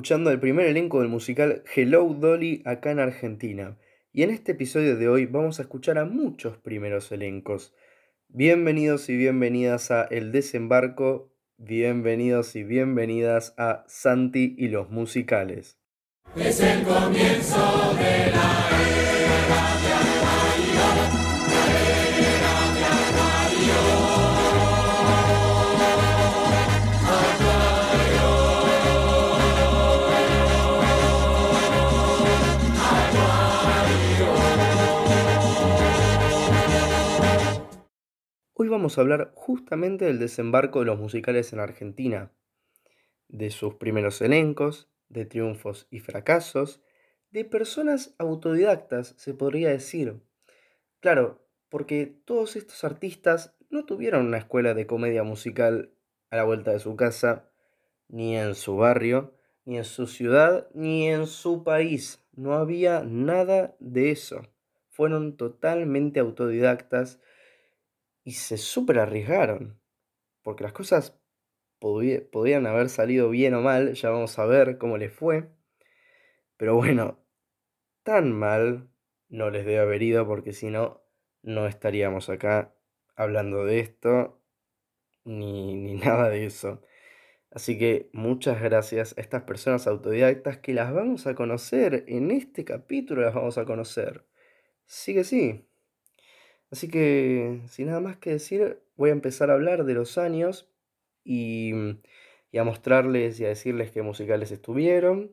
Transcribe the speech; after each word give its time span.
escuchando 0.00 0.30
el 0.30 0.40
primer 0.40 0.64
elenco 0.64 1.00
del 1.00 1.10
musical 1.10 1.62
Hello 1.76 2.16
Dolly 2.18 2.62
acá 2.64 2.90
en 2.90 3.00
Argentina. 3.00 3.76
Y 4.14 4.22
en 4.22 4.30
este 4.30 4.52
episodio 4.52 4.96
de 4.96 5.10
hoy 5.10 5.26
vamos 5.26 5.58
a 5.58 5.62
escuchar 5.62 5.98
a 5.98 6.06
muchos 6.06 6.56
primeros 6.56 7.12
elencos. 7.12 7.74
Bienvenidos 8.28 9.10
y 9.10 9.16
bienvenidas 9.18 9.90
a 9.90 10.04
El 10.04 10.32
Desembarco, 10.32 11.34
bienvenidos 11.58 12.56
y 12.56 12.64
bienvenidas 12.64 13.52
a 13.58 13.84
Santi 13.88 14.54
y 14.56 14.68
los 14.68 14.88
musicales. 14.88 15.76
Es 16.34 16.60
el 16.60 16.82
comienzo 16.82 17.94
de 17.98 18.30
la 18.32 18.70
vamos 38.70 38.96
a 38.96 39.02
hablar 39.02 39.32
justamente 39.34 40.06
del 40.06 40.18
desembarco 40.18 40.80
de 40.80 40.86
los 40.86 40.98
musicales 40.98 41.52
en 41.52 41.60
Argentina, 41.60 42.32
de 43.28 43.50
sus 43.50 43.74
primeros 43.74 44.20
elencos, 44.22 44.90
de 45.08 45.26
triunfos 45.26 45.86
y 45.90 46.00
fracasos, 46.00 46.80
de 47.30 47.44
personas 47.44 48.14
autodidactas, 48.18 49.14
se 49.18 49.34
podría 49.34 49.68
decir. 49.68 50.20
Claro, 51.00 51.46
porque 51.68 52.06
todos 52.24 52.56
estos 52.56 52.82
artistas 52.84 53.56
no 53.70 53.84
tuvieron 53.84 54.26
una 54.26 54.38
escuela 54.38 54.74
de 54.74 54.86
comedia 54.86 55.22
musical 55.22 55.92
a 56.30 56.36
la 56.36 56.44
vuelta 56.44 56.72
de 56.72 56.80
su 56.80 56.96
casa, 56.96 57.50
ni 58.08 58.36
en 58.36 58.54
su 58.54 58.76
barrio, 58.76 59.34
ni 59.64 59.78
en 59.78 59.84
su 59.84 60.06
ciudad, 60.06 60.68
ni 60.74 61.08
en 61.08 61.26
su 61.26 61.62
país. 61.62 62.24
No 62.32 62.54
había 62.54 63.04
nada 63.04 63.76
de 63.78 64.10
eso. 64.10 64.42
Fueron 64.88 65.36
totalmente 65.36 66.18
autodidactas 66.18 67.20
y 68.24 68.32
se 68.32 68.56
súper 68.58 68.98
arriesgaron. 68.98 69.80
Porque 70.42 70.64
las 70.64 70.72
cosas 70.74 71.18
podí- 71.80 72.20
podían 72.30 72.66
haber 72.66 72.90
salido 72.90 73.30
bien 73.30 73.54
o 73.54 73.62
mal, 73.62 73.94
ya 73.94 74.10
vamos 74.10 74.38
a 74.38 74.46
ver 74.46 74.78
cómo 74.78 74.98
les 74.98 75.12
fue. 75.12 75.50
Pero 76.56 76.76
bueno, 76.76 77.18
tan 78.04 78.32
mal 78.32 78.90
no 79.28 79.50
les 79.50 79.66
debe 79.66 79.80
haber 79.80 80.02
ido 80.02 80.26
porque 80.26 80.52
si 80.52 80.70
no, 80.70 81.02
no 81.42 81.66
estaríamos 81.66 82.30
acá 82.30 82.74
hablando 83.16 83.64
de 83.64 83.80
esto 83.80 84.42
ni, 85.24 85.76
ni 85.76 85.94
nada 85.96 86.30
de 86.30 86.46
eso. 86.46 86.82
Así 87.52 87.78
que 87.78 88.10
muchas 88.12 88.62
gracias 88.62 89.16
a 89.18 89.22
estas 89.22 89.44
personas 89.44 89.86
autodidactas 89.88 90.58
que 90.58 90.74
las 90.74 90.92
vamos 90.94 91.26
a 91.26 91.34
conocer. 91.36 92.04
En 92.08 92.30
este 92.32 92.64
capítulo 92.64 93.22
las 93.22 93.34
vamos 93.34 93.58
a 93.58 93.66
conocer. 93.66 94.26
Sí 94.86 95.14
que 95.14 95.24
sí. 95.24 95.68
Así 96.70 96.88
que, 96.88 97.60
sin 97.68 97.86
nada 97.88 98.00
más 98.00 98.16
que 98.16 98.30
decir, 98.30 98.80
voy 98.96 99.10
a 99.10 99.12
empezar 99.12 99.50
a 99.50 99.54
hablar 99.54 99.84
de 99.84 99.94
los 99.94 100.18
años 100.18 100.68
y, 101.24 101.72
y 102.52 102.58
a 102.58 102.64
mostrarles 102.64 103.40
y 103.40 103.44
a 103.44 103.48
decirles 103.48 103.90
qué 103.90 104.02
musicales 104.02 104.52
estuvieron. 104.52 105.32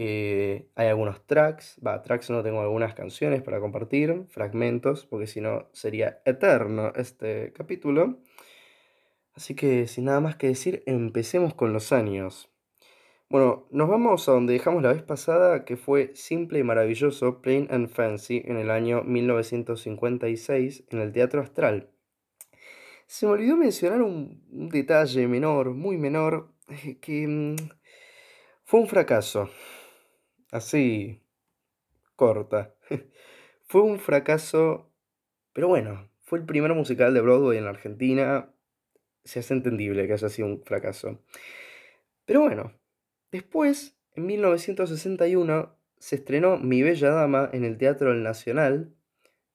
Eh, 0.00 0.68
hay 0.76 0.86
algunos 0.88 1.26
tracks, 1.26 1.80
va, 1.84 2.02
tracks 2.02 2.30
no 2.30 2.42
tengo 2.44 2.60
algunas 2.60 2.94
canciones 2.94 3.42
para 3.42 3.58
compartir, 3.60 4.26
fragmentos, 4.28 5.06
porque 5.06 5.26
si 5.26 5.40
no 5.40 5.68
sería 5.72 6.22
eterno 6.24 6.92
este 6.94 7.52
capítulo. 7.52 8.20
Así 9.34 9.54
que, 9.54 9.86
sin 9.88 10.04
nada 10.06 10.20
más 10.20 10.36
que 10.36 10.48
decir, 10.48 10.82
empecemos 10.86 11.54
con 11.54 11.72
los 11.72 11.92
años. 11.92 12.48
Bueno, 13.30 13.66
nos 13.70 13.90
vamos 13.90 14.26
a 14.26 14.32
donde 14.32 14.54
dejamos 14.54 14.82
la 14.82 14.94
vez 14.94 15.02
pasada, 15.02 15.66
que 15.66 15.76
fue 15.76 16.12
Simple 16.14 16.60
y 16.60 16.62
Maravilloso, 16.62 17.42
Plain 17.42 17.68
and 17.70 17.90
Fancy, 17.90 18.42
en 18.46 18.56
el 18.56 18.70
año 18.70 19.02
1956, 19.02 20.84
en 20.88 21.00
el 21.00 21.12
Teatro 21.12 21.42
Astral. 21.42 21.90
Se 23.06 23.26
me 23.26 23.32
olvidó 23.32 23.58
mencionar 23.58 24.00
un, 24.00 24.42
detalle 24.70 25.28
menor, 25.28 25.74
muy 25.74 25.98
menor, 25.98 26.54
eh, 26.68 26.96
que 27.00 27.26
mm, 27.28 27.56
fue 28.64 28.80
un 28.80 28.88
fracaso. 28.88 29.50
Así, 30.50 31.20
corta. 32.16 32.74
Fue 33.68 33.82
un 33.82 33.98
fracaso, 33.98 34.90
pero 35.52 35.68
bueno, 35.68 36.10
fue 36.22 36.38
el 36.38 36.46
primer 36.46 36.72
musical 36.72 37.12
de 37.12 37.20
Broadway 37.20 37.58
en 37.58 37.64
la 37.64 37.70
Argentina. 37.70 38.50
Se 39.24 39.40
hace 39.40 39.52
entendible 39.52 40.06
que 40.06 40.14
haya 40.14 40.30
sido 40.30 40.48
un 40.48 40.62
fracaso. 40.64 41.20
Pero 42.24 42.40
bueno, 42.40 42.77
después, 43.30 43.96
en 44.14 44.26
1961, 44.26 45.76
se 45.98 46.16
estrenó 46.16 46.58
Mi 46.58 46.82
Bella 46.82 47.10
Dama 47.10 47.50
en 47.52 47.64
el 47.64 47.78
Teatro 47.78 48.10
del 48.10 48.22
Nacional. 48.22 48.94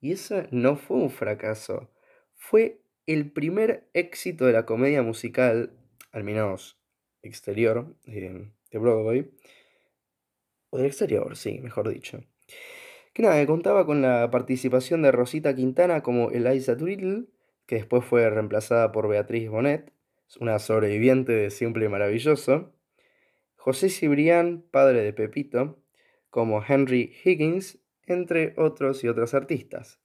Y 0.01 0.11
eso 0.11 0.44
no 0.51 0.75
fue 0.75 0.97
un 0.97 1.09
fracaso. 1.09 1.89
Fue 2.35 2.81
el 3.06 3.31
primer 3.31 3.89
éxito 3.94 4.45
de 4.45 4.53
la 4.53 4.66
comedia 4.66 5.01
musical, 5.01 5.72
al 6.11 6.23
menos 6.23 6.78
exterior, 7.22 7.95
eh, 8.06 8.50
de 8.72 8.78
Broadway. 8.78 9.31
O 10.69 10.78
del 10.78 10.88
exterior, 10.88 11.38
sí, 11.38 11.59
mejor 11.59 11.90
dicho. 11.90 12.23
Que 13.13 13.22
nada, 13.22 13.45
contaba 13.45 13.85
con 13.85 14.01
la 14.01 14.29
participación 14.31 15.03
de 15.03 15.11
Rosita 15.11 15.55
Quintana 15.55 16.01
como 16.01 16.31
Eliza 16.31 16.75
Doolittle, 16.75 17.25
que 17.67 17.75
después 17.75 18.03
fue 18.03 18.29
reemplazada 18.29 18.91
por 18.91 19.07
Beatriz 19.07 19.50
Bonet, 19.50 19.94
una 20.40 20.57
sobreviviente 20.59 21.31
de 21.31 21.51
Simple 21.51 21.85
y 21.85 21.90
Maravilloso. 21.90 22.72
José 23.63 23.88
Cibrián, 23.88 24.62
padre 24.72 25.03
de 25.03 25.13
Pepito, 25.13 25.79
como 26.29 26.62
Henry 26.68 27.13
Higgins, 27.24 27.79
entre 28.06 28.53
otros 28.57 29.06
y 29.06 29.07
otros 29.07 29.34
artistas. 29.34 30.01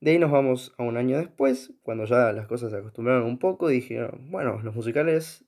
De 0.00 0.12
ahí 0.12 0.18
nos 0.18 0.30
vamos 0.30 0.72
a 0.78 0.84
un 0.84 0.96
año 0.96 1.18
después, 1.18 1.74
cuando 1.82 2.06
ya 2.06 2.32
las 2.32 2.46
cosas 2.46 2.70
se 2.70 2.78
acostumbraron 2.78 3.24
un 3.24 3.38
poco, 3.38 3.68
dijeron, 3.68 4.30
bueno, 4.30 4.62
los 4.62 4.74
musicales 4.74 5.44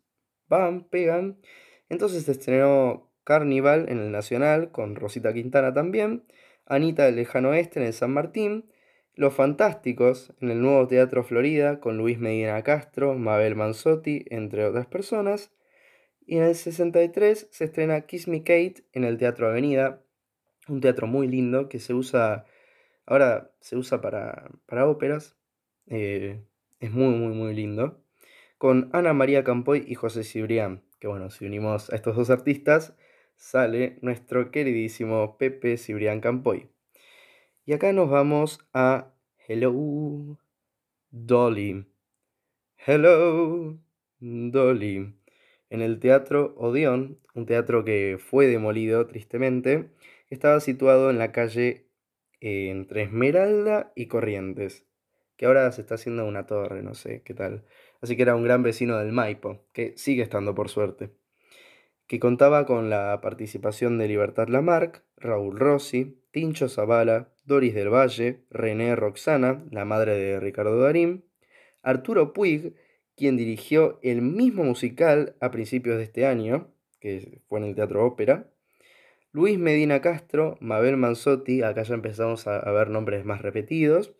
van, 0.48 0.84
pegan. 0.84 1.38
Entonces 1.88 2.24
se 2.24 2.32
estrenó 2.32 3.10
Carnival 3.24 3.86
en 3.88 4.00
el 4.00 4.12
Nacional, 4.12 4.70
con 4.70 4.94
Rosita 4.94 5.32
Quintana 5.32 5.72
también, 5.72 6.24
Anita 6.66 7.06
del 7.06 7.16
Lejano 7.16 7.48
Oeste 7.48 7.80
en 7.80 7.86
el 7.86 7.94
San 7.94 8.12
Martín, 8.12 8.70
Los 9.14 9.32
Fantásticos 9.32 10.34
en 10.42 10.50
el 10.50 10.60
Nuevo 10.60 10.86
Teatro 10.88 11.24
Florida, 11.24 11.80
con 11.80 11.96
Luis 11.96 12.18
Medina 12.18 12.62
Castro, 12.62 13.14
Mabel 13.14 13.56
Manzotti, 13.56 14.26
entre 14.28 14.66
otras 14.66 14.86
personas. 14.88 15.50
Y 16.26 16.36
en 16.36 16.44
el 16.44 16.54
63 16.54 17.48
se 17.50 17.64
estrena 17.64 18.03
Kiss 18.03 18.28
Me 18.28 18.41
Kate 18.41 18.84
en 18.92 19.04
el 19.04 19.19
Teatro 19.19 19.48
Avenida, 19.48 20.03
un 20.69 20.81
teatro 20.81 21.06
muy 21.06 21.26
lindo 21.26 21.69
que 21.69 21.81
se 21.81 21.94
usa, 21.94 22.44
ahora 23.06 23.53
se 23.60 23.76
usa 23.76 24.00
para, 24.00 24.50
para 24.66 24.86
óperas, 24.86 25.36
eh, 25.88 26.42
es 26.78 26.91
muy, 26.92 27.14
muy, 27.14 27.34
muy 27.34 27.54
lindo, 27.54 28.03
con 28.59 28.91
Ana 28.92 29.12
María 29.12 29.44
Campoy 29.44 29.84
y 29.86 29.94
José 29.94 30.22
Cibrián, 30.22 30.83
que 30.98 31.09
bueno, 31.09 31.30
si 31.30 31.47
unimos 31.47 31.91
a 31.91 31.97
estos 31.97 32.16
dos 32.16 32.30
artistas, 32.30 32.94
sale 33.36 33.98
nuestro 34.03 34.50
queridísimo 34.50 35.39
Pepe 35.39 35.77
Cibrián 35.78 36.21
Campoy. 36.21 36.71
Y 37.65 37.72
acá 37.72 37.92
nos 37.92 38.10
vamos 38.10 38.60
a 38.72 39.12
Hello 39.48 40.39
Dolly. 41.10 41.86
Hello 42.86 43.78
Dolly 44.21 45.19
en 45.70 45.80
el 45.80 46.00
Teatro 46.00 46.54
Odeón, 46.56 47.18
un 47.34 47.46
teatro 47.46 47.84
que 47.84 48.18
fue 48.20 48.46
demolido 48.46 49.06
tristemente, 49.06 49.90
estaba 50.28 50.60
situado 50.60 51.10
en 51.10 51.18
la 51.18 51.32
calle 51.32 51.86
eh, 52.40 52.68
entre 52.70 53.02
Esmeralda 53.02 53.92
y 53.94 54.06
Corrientes, 54.06 54.84
que 55.36 55.46
ahora 55.46 55.70
se 55.72 55.80
está 55.80 55.94
haciendo 55.94 56.26
una 56.26 56.46
torre, 56.46 56.82
no 56.82 56.94
sé 56.94 57.22
qué 57.22 57.34
tal. 57.34 57.64
Así 58.00 58.16
que 58.16 58.22
era 58.22 58.34
un 58.34 58.44
gran 58.44 58.62
vecino 58.62 58.98
del 58.98 59.12
Maipo, 59.12 59.64
que 59.72 59.94
sigue 59.96 60.22
estando 60.22 60.54
por 60.54 60.68
suerte, 60.68 61.10
que 62.06 62.18
contaba 62.18 62.66
con 62.66 62.90
la 62.90 63.20
participación 63.22 63.96
de 63.98 64.08
Libertad 64.08 64.48
Lamarck, 64.48 65.04
Raúl 65.16 65.58
Rossi, 65.58 66.20
Tincho 66.32 66.68
Zavala, 66.68 67.32
Doris 67.44 67.74
del 67.74 67.90
Valle, 67.90 68.44
René 68.50 68.96
Roxana, 68.96 69.64
la 69.70 69.84
madre 69.84 70.16
de 70.16 70.40
Ricardo 70.40 70.80
Darín, 70.80 71.24
Arturo 71.82 72.32
Puig, 72.32 72.74
quien 73.20 73.36
dirigió 73.36 74.00
el 74.02 74.22
mismo 74.22 74.64
musical 74.64 75.36
a 75.40 75.50
principios 75.50 75.98
de 75.98 76.04
este 76.04 76.24
año, 76.24 76.72
que 77.00 77.42
fue 77.48 77.58
en 77.58 77.66
el 77.66 77.74
Teatro 77.74 78.06
Ópera, 78.06 78.48
Luis 79.30 79.58
Medina 79.58 80.00
Castro, 80.00 80.56
Mabel 80.60 80.96
Manzotti, 80.96 81.62
acá 81.62 81.82
ya 81.82 81.92
empezamos 81.92 82.46
a, 82.46 82.72
ver 82.72 82.88
nombres 82.88 83.26
más 83.26 83.42
repetidos, 83.42 84.14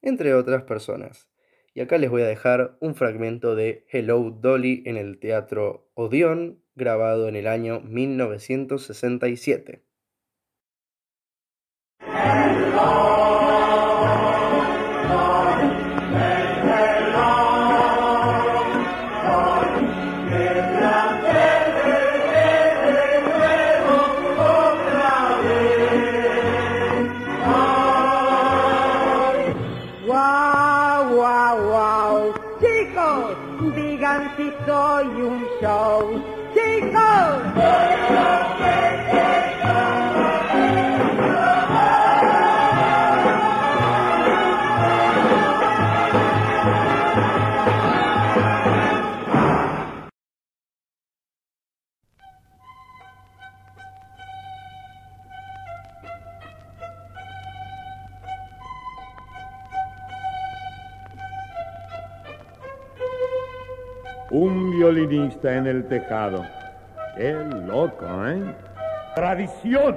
entre 0.00 0.32
otras 0.32 0.62
personas. 0.62 1.28
Y 1.74 1.82
acá 1.82 1.98
les 1.98 2.08
voy 2.08 2.22
a 2.22 2.26
dejar 2.26 2.78
un 2.80 2.94
fragmento 2.94 3.54
de 3.54 3.84
Hello 3.90 4.30
Dolly 4.30 4.84
en 4.86 4.96
el 4.96 5.18
Teatro 5.18 5.90
Odeón, 5.92 6.64
grabado 6.74 7.28
en 7.28 7.36
el 7.36 7.46
año 7.46 7.82
1967. 7.82 9.82
Yeah. 19.80 20.89
Violinista 65.40 65.56
en 65.56 65.66
el 65.66 65.88
tejado. 65.88 66.44
Qué 67.16 67.32
loco, 67.66 68.06
¿eh? 68.26 68.54
Tradición. 69.14 69.96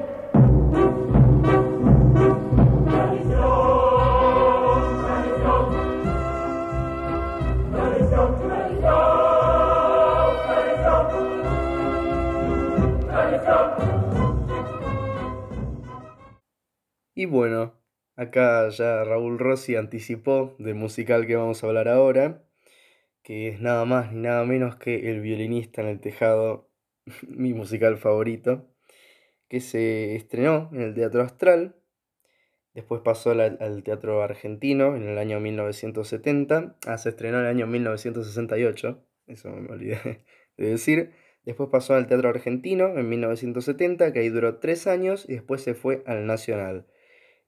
Y 17.16 17.26
bueno, 17.26 17.74
acá 18.18 18.68
ya 18.70 19.04
Raúl 19.04 19.40
Rossi 19.40 19.76
anticipó 19.76 20.56
del 20.60 20.76
musical 20.76 21.26
que 21.26 21.36
vamos 21.36 21.64
a 21.64 21.68
hablar 21.68 21.88
ahora, 21.88 22.44
que 23.24 23.48
es 23.48 23.62
nada 23.62 23.86
más 23.86 24.12
ni 24.12 24.22
nada 24.22 24.46
menos 24.46 24.76
que 24.76 25.10
El 25.10 25.22
violinista 25.22 25.82
en 25.82 25.88
el 25.88 26.00
tejado, 26.00 26.70
mi 27.28 27.54
musical 27.54 27.98
favorito, 27.98 28.70
que 29.48 29.62
se 29.62 30.16
estrenó 30.16 30.70
en 30.74 30.82
el 30.82 30.94
Teatro 30.94 31.22
Astral, 31.22 31.76
después 32.74 33.02
pasó 33.02 33.32
al, 33.32 33.58
al 33.60 33.84
Teatro 33.84 34.22
Argentino 34.22 34.96
en 34.96 35.08
el 35.08 35.18
año 35.18 35.40
1970, 35.40 36.78
ah, 36.86 36.98
se 36.98 37.10
estrenó 37.10 37.40
en 37.40 37.46
el 37.46 37.50
año 37.50 37.68
1968, 37.68 39.06
eso 39.28 39.50
me 39.50 39.72
olvidé 39.72 40.26
de 40.58 40.70
decir, 40.70 41.12
después 41.46 41.70
pasó 41.70 41.94
al 41.94 42.08
Teatro 42.08 42.30
Argentino 42.30 42.98
en 42.98 43.08
1970, 43.10 44.12
que 44.12 44.20
ahí 44.20 44.30
duró 44.30 44.60
tres 44.60 44.88
años, 44.88 45.26
y 45.30 45.34
después 45.34 45.62
se 45.62 45.76
fue 45.76 46.04
al 46.06 46.26
Nacional. 46.26 46.88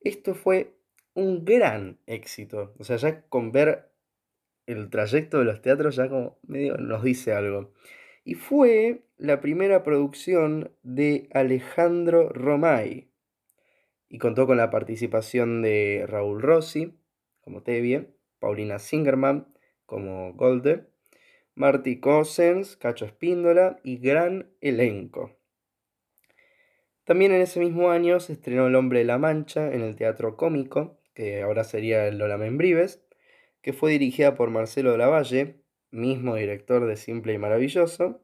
Esto 0.02 0.36
fue 0.36 0.76
un 1.16 1.46
gran 1.46 2.00
éxito. 2.06 2.76
O 2.78 2.84
sea, 2.84 2.98
ya 2.98 3.22
con 3.28 3.52
ver 3.52 3.90
el 4.68 4.90
trayecto 4.90 5.40
de 5.40 5.46
los 5.46 5.62
teatros 5.62 5.96
ya 5.96 6.10
como 6.10 6.38
medio 6.48 6.78
nos 6.78 7.04
dice 7.04 7.34
algo. 7.34 7.72
Y 8.24 8.36
fue 8.36 9.04
la 9.18 9.40
primera 9.40 9.84
producción 9.84 10.72
de 10.84 11.30
Alejandro 11.34 12.30
Romay. 12.30 13.10
Y 14.10 14.18
contó 14.18 14.48
con 14.48 14.58
la 14.58 14.70
participación 14.70 15.62
de 15.62 16.06
Raúl 16.08 16.42
Rossi 16.42 16.98
como 17.42 17.62
Tevye, 17.62 18.10
Paulina 18.40 18.80
Singerman 18.80 19.48
como 19.86 20.34
Golde, 20.34 20.88
Marty 21.54 22.00
Cossens, 22.00 22.76
Cacho 22.76 23.06
Espíndola 23.06 23.80
y 23.84 23.98
gran 23.98 24.50
elenco. 24.62 25.38
También 27.06 27.32
en 27.32 27.42
ese 27.42 27.60
mismo 27.60 27.92
año 27.92 28.20
se 28.20 28.34
estrenó 28.34 28.66
El 28.66 28.76
Hombre 28.76 29.00
de 29.00 29.06
la 29.06 29.20
Mancha 29.20 29.72
en 29.72 29.82
el 29.82 29.96
Teatro 29.96 30.36
Cómico, 30.36 31.00
que 31.14 31.44
ahora 31.44 31.64
sería 31.64 32.08
el 32.08 32.18
Lola 32.18 32.38
Membrives, 32.38 33.05
que 33.66 33.74
fue 33.74 33.94
dirigida 33.94 34.36
por 34.36 34.52
Marcelo 34.52 34.92
de 34.92 35.00
la 35.00 35.08
Valle, 35.08 35.56
mismo 35.90 36.36
director 36.36 36.86
de 36.86 36.96
Simple 36.98 37.34
y 37.34 37.40
Maravilloso, 37.40 38.22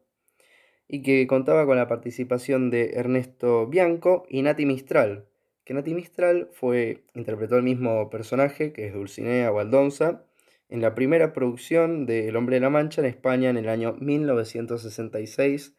y 0.88 1.02
que 1.02 1.26
contaba 1.26 1.66
con 1.66 1.78
la 1.78 1.88
participación 1.88 2.70
de 2.70 2.92
Ernesto 2.92 3.66
Bianco 3.66 4.24
y 4.30 4.44
Nati 4.44 4.68
Mistral, 4.68 5.26
que 5.64 5.74
Nati 5.74 5.96
Mistral 5.96 6.50
fue, 6.54 7.06
interpretó 7.16 7.58
el 7.58 7.64
mismo 7.64 8.08
personaje, 8.12 8.72
que 8.72 8.86
es 8.86 8.94
Dulcinea 8.94 9.52
Waldonza, 9.52 10.28
en 10.70 10.80
la 10.80 10.94
primera 10.94 11.34
producción 11.34 12.06
de 12.06 12.28
El 12.28 12.36
Hombre 12.36 12.58
de 12.58 12.62
la 12.62 12.70
Mancha 12.70 13.02
en 13.02 13.08
España 13.08 13.50
en 13.50 13.58
el 13.58 13.68
año 13.68 13.96
1966. 14.00 15.76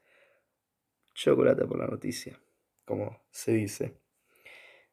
Chocolate 1.14 1.66
por 1.66 1.78
la 1.78 1.86
noticia 1.86 2.36
como 2.84 3.22
se 3.30 3.52
dice. 3.52 4.01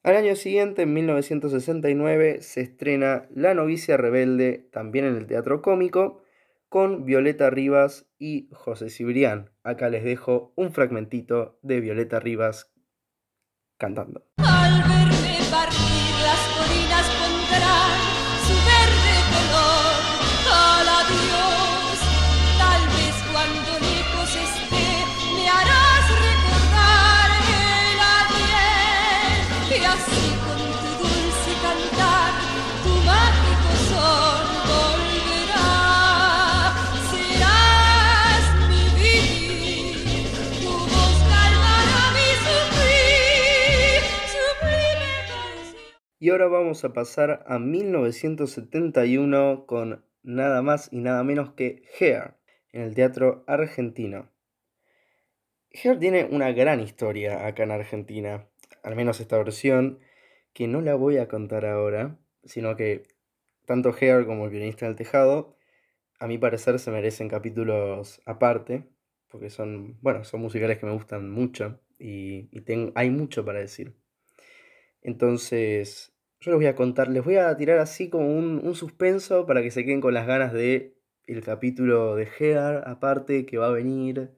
Al 0.02 0.16
año 0.16 0.36
siguiente, 0.38 0.84
en 0.84 0.94
1969, 0.94 2.42
se 2.42 2.62
estrena 2.62 3.28
La 3.36 3.54
novicia 3.54 3.98
rebelde, 3.98 4.70
también 4.72 5.04
en 5.04 5.18
el 5.18 5.28
Teatro 5.28 5.62
Cómico, 5.62 6.24
con 6.70 7.04
Violeta 7.04 7.50
Rivas 7.50 8.08
y 8.18 8.48
José 8.54 8.90
Cibrián. 8.90 9.52
Acá 9.62 9.90
les 9.90 10.06
dejo 10.06 10.54
un 10.56 10.72
fragmentito 10.72 11.60
de 11.64 11.82
Violeta 11.82 12.22
Rivas 12.22 12.72
cantando. 13.78 14.26
Al 14.38 14.82
verme 14.84 15.38
partir 15.52 16.16
las 16.24 16.48
su 18.48 18.54
verde 18.54 19.52
color 19.52 19.69
Y 46.22 46.32
ahora 46.32 46.48
vamos 46.48 46.84
a 46.84 46.92
pasar 46.92 47.46
a 47.48 47.60
1971 47.60 49.66
con 49.66 50.04
nada 50.22 50.62
más 50.62 50.90
y 50.92 51.00
nada 51.00 51.24
menos 51.24 51.54
que 51.54 51.84
Hair 51.98 52.34
en 52.74 52.82
el 52.82 52.94
Teatro 52.94 53.46
Argentino. 53.48 54.30
Hair 55.72 55.98
tiene 55.98 56.26
una 56.26 56.52
gran 56.52 56.82
historia 56.82 57.48
acá 57.48 57.64
en 57.64 57.72
Argentina, 57.72 58.50
al 58.84 58.98
menos 58.98 59.22
esta 59.22 59.38
versión, 59.38 60.00
que 60.52 60.68
no 60.68 60.82
la 60.82 60.96
voy 60.96 61.20
a 61.20 61.30
contar 61.30 61.66
ahora, 61.66 62.20
sino 62.44 62.76
que 62.76 63.04
tanto 63.66 63.96
Hair 63.98 64.26
como 64.26 64.44
el 64.44 64.52
violinista 64.52 64.88
del 64.88 64.98
tejado, 64.98 65.56
a 66.20 66.28
mi 66.28 66.38
parecer 66.38 66.80
se 66.80 66.92
merecen 66.92 67.30
capítulos 67.30 68.22
aparte, 68.26 68.90
porque 69.30 69.50
son, 69.50 69.98
bueno, 70.02 70.26
son 70.26 70.42
musicales 70.42 70.80
que 70.80 70.86
me 70.86 70.92
gustan 70.92 71.30
mucho 71.30 71.80
y, 71.98 72.50
hay 72.96 73.10
mucho 73.10 73.46
para 73.46 73.60
decir. 73.60 73.96
Entonces, 75.02 76.14
yo 76.40 76.52
les 76.52 76.58
voy 76.58 76.68
a 76.68 76.76
contar, 76.76 77.10
les 77.10 77.24
voy 77.24 77.36
a 77.38 77.56
tirar 77.58 77.80
así 77.80 78.10
como 78.10 78.28
un, 78.38 78.62
un 78.64 78.76
suspenso 78.76 79.46
para 79.46 79.62
que 79.62 79.72
se 79.72 79.86
queden 79.86 80.02
con 80.02 80.14
las 80.14 80.28
ganas 80.28 80.54
de 80.54 80.98
el 81.26 81.44
capítulo 81.44 82.16
de 82.16 82.28
Hair 82.40 82.84
aparte 82.86 83.46
que 83.46 83.58
va 83.58 83.68
a 83.68 83.72
venir 83.72 84.32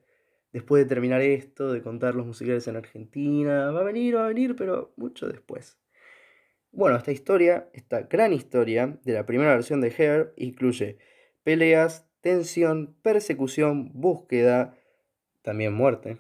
después 0.52 0.84
de 0.84 0.90
terminar 0.90 1.22
esto, 1.22 1.72
de 1.72 1.82
contar 1.82 2.16
los 2.16 2.26
musicales 2.26 2.68
en 2.68 2.76
Argentina. 2.76 3.72
Va 3.72 3.82
a 3.82 3.84
venir, 3.84 4.16
va 4.18 4.26
a 4.26 4.28
venir, 4.28 4.56
pero 4.56 4.94
mucho 4.98 5.28
después. 5.28 5.80
Bueno, 6.72 6.98
esta 6.98 7.12
historia, 7.12 7.70
esta 7.74 8.02
gran 8.04 8.34
historia 8.34 9.00
de 9.04 9.14
la 9.14 9.26
primera 9.26 9.54
versión 9.54 9.82
de 9.82 9.94
Hair 9.98 10.34
incluye 10.38 10.98
peleas, 11.44 12.08
tensión, 12.22 12.96
persecución, 13.02 13.92
búsqueda, 13.94 14.78
también 15.42 15.74
muerte, 15.74 16.20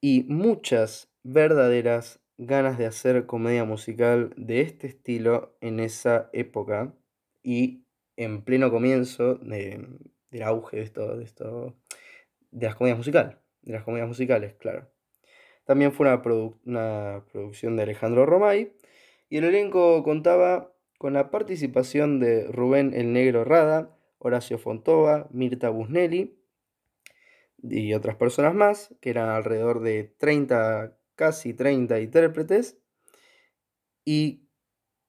y 0.00 0.24
muchas 0.24 1.10
verdaderas 1.22 2.21
ganas 2.38 2.78
de 2.78 2.86
hacer 2.86 3.26
comedia 3.26 3.64
musical 3.64 4.32
de 4.36 4.60
este 4.62 4.86
estilo 4.86 5.56
en 5.60 5.80
esa 5.80 6.30
época 6.32 6.94
y 7.42 7.84
en 8.16 8.42
pleno 8.42 8.70
comienzo 8.70 9.36
de- 9.36 9.86
del 10.30 10.42
auge 10.42 10.78
de 10.78 10.82
esto, 10.82 11.16
de 11.16 11.24
esto, 11.24 11.76
de 12.50 12.66
las 12.66 12.76
comedias 12.76 12.98
musicales, 12.98 13.36
de 13.62 13.72
las 13.72 13.84
comedias 13.84 14.08
musicales, 14.08 14.54
claro. 14.54 14.90
También 15.64 15.92
fue 15.92 16.06
una, 16.06 16.22
produ- 16.22 16.58
una 16.64 17.24
producción 17.32 17.76
de 17.76 17.84
Alejandro 17.84 18.26
Romay 18.26 18.72
y 19.28 19.38
el 19.38 19.44
elenco 19.44 20.02
contaba 20.02 20.72
con 20.98 21.14
la 21.14 21.30
participación 21.30 22.20
de 22.20 22.46
Rubén 22.48 22.92
el 22.94 23.12
Negro 23.12 23.44
Rada, 23.44 23.96
Horacio 24.18 24.58
Fontova, 24.58 25.28
Mirta 25.32 25.68
Busnelli 25.70 26.36
y 27.62 27.94
otras 27.94 28.16
personas 28.16 28.54
más, 28.54 28.94
que 29.00 29.10
eran 29.10 29.28
alrededor 29.28 29.80
de 29.80 30.04
30, 30.18 30.96
casi 31.22 31.54
30 31.54 32.00
intérpretes, 32.00 32.76
y 34.04 34.48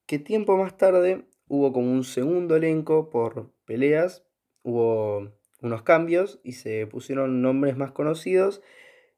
que 0.05 0.19
tiempo 0.19 0.55
más 0.57 0.77
tarde 0.77 1.25
hubo 1.47 1.73
como 1.73 1.91
un 1.91 2.03
segundo 2.03 2.55
elenco 2.55 3.09
por 3.09 3.51
peleas, 3.65 4.23
hubo 4.61 5.31
unos 5.63 5.81
cambios 5.81 6.39
y 6.43 6.51
se 6.51 6.85
pusieron 6.85 7.41
nombres 7.41 7.77
más 7.77 7.93
conocidos, 7.93 8.61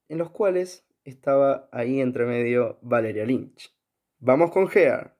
en 0.08 0.20
los 0.20 0.30
cuales 0.30 0.88
estaba 1.04 1.68
ahí 1.74 2.00
entre 2.00 2.26
medio 2.26 2.80
Valeria 2.82 3.26
Lynch. 3.26 3.76
Vamos 4.20 4.52
con 4.52 4.70
Hair. 4.74 5.12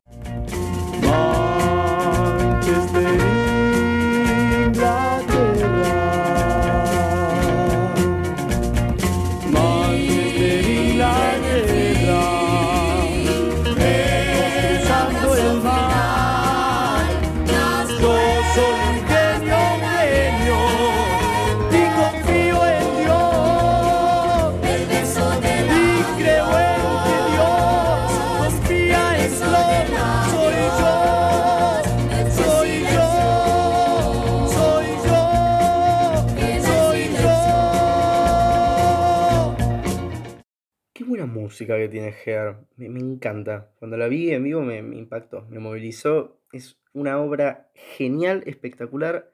Música 41.46 41.78
que 41.78 41.88
tiene 41.88 42.14
Hair, 42.26 42.58
me, 42.76 42.90
me 42.90 43.00
encanta. 43.00 43.72
Cuando 43.78 43.96
la 43.98 44.08
vi 44.08 44.32
en 44.32 44.44
vivo 44.44 44.62
me, 44.62 44.82
me 44.82 44.98
impactó, 44.98 45.46
me 45.50 45.60
movilizó. 45.60 46.42
Es 46.52 46.80
una 46.94 47.20
obra 47.20 47.70
genial, 47.74 48.42
espectacular, 48.48 49.30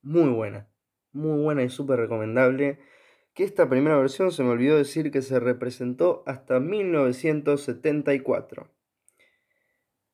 muy 0.00 0.30
buena. 0.30 0.70
Muy 1.12 1.42
buena 1.42 1.62
y 1.62 1.68
súper 1.68 2.00
recomendable. 2.00 2.78
Que 3.34 3.44
esta 3.44 3.68
primera 3.68 3.98
versión 3.98 4.32
se 4.32 4.42
me 4.42 4.48
olvidó 4.50 4.78
decir 4.78 5.10
que 5.10 5.20
se 5.20 5.38
representó 5.38 6.22
hasta 6.26 6.60
1974. 6.60 8.70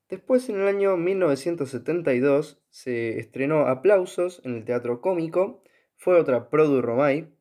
Después, 0.08 0.48
en 0.48 0.60
el 0.60 0.66
año 0.66 0.96
1972, 0.96 2.60
se 2.70 3.20
estrenó 3.20 3.68
Aplausos 3.68 4.42
en 4.44 4.56
el 4.56 4.64
Teatro 4.64 5.00
Cómico. 5.00 5.62
Fue 5.96 6.18
otra 6.18 6.50
Produ 6.50 6.82
Romay, 6.82 7.32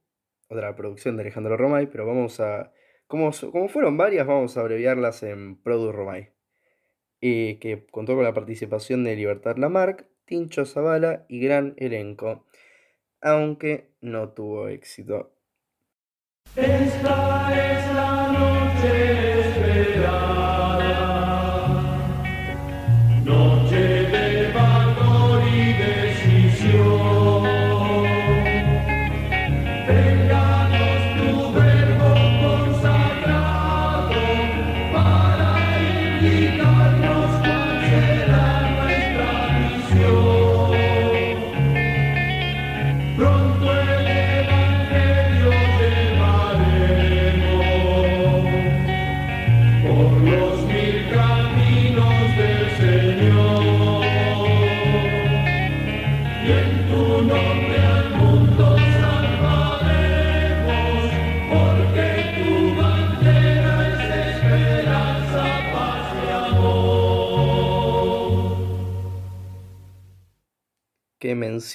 otra 0.50 0.76
producción 0.76 1.16
de 1.16 1.24
Alejandro 1.24 1.58
Romay, 1.58 1.88
pero 1.88 2.06
vamos 2.06 2.40
a. 2.40 2.72
Como, 3.10 3.32
fueron 3.32 3.98
varias, 3.98 4.28
vamos 4.28 4.56
a 4.56 4.62
abreviarlas 4.62 5.24
en 5.24 5.56
Produ 5.56 5.92
Romay. 5.92 6.30
eh, 7.22 7.58
que 7.60 7.88
contó 7.88 8.14
con 8.14 8.24
la 8.24 8.36
participación 8.36 9.04
de 9.04 9.16
Libertad 9.16 9.58
Lamarck, 9.58 10.06
Tincho 10.26 10.64
Zavala 10.66 11.26
y 11.28 11.40
gran 11.40 11.74
elenco, 11.78 12.46
aunque 13.20 13.90
no 14.02 14.30
tuvo 14.30 14.68
éxito. 14.68 15.32
Esta 16.56 17.78
es 17.78 17.94
la 17.96 18.32
noche 18.32 19.40
esperada, 19.40 20.49